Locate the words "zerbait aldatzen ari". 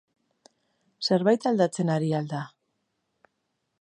1.09-2.09